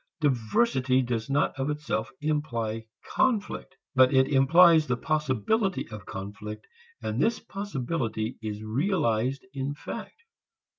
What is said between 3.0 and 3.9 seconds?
conflict,